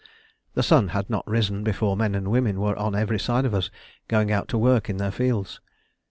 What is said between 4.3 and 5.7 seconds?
out to work in their fields.